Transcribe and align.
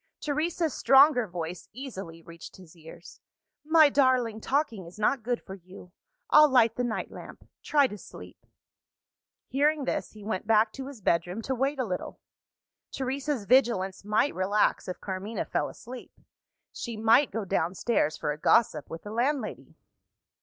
Teresa's 0.19 0.73
stronger 0.73 1.27
voice 1.27 1.69
easily 1.73 2.23
reached 2.23 2.55
his 2.55 2.75
ears. 2.75 3.21
"My 3.63 3.87
darling, 3.87 4.41
talking 4.41 4.87
is 4.87 4.97
not 4.97 5.21
good 5.21 5.39
for 5.43 5.53
you. 5.53 5.91
I'll 6.31 6.49
light 6.49 6.73
the 6.75 6.83
night 6.83 7.11
lamp 7.11 7.47
try 7.61 7.85
to 7.85 7.99
sleep." 7.99 8.47
Hearing 9.49 9.85
this, 9.85 10.13
he 10.13 10.23
went 10.23 10.47
back 10.47 10.71
to 10.73 10.87
his 10.87 11.01
bedroom 11.01 11.43
to 11.43 11.53
wait 11.53 11.77
a 11.77 11.85
little. 11.85 12.19
Teresa's 12.91 13.45
vigilance 13.45 14.03
might 14.03 14.33
relax 14.33 14.87
if 14.87 14.99
Carmina 14.99 15.45
fell 15.45 15.69
asleep. 15.69 16.11
She 16.73 16.97
might 16.97 17.29
go 17.29 17.45
downstairs 17.45 18.17
for 18.17 18.31
a 18.31 18.39
gossip 18.39 18.89
with 18.89 19.03
the 19.03 19.11
landlady. 19.11 19.75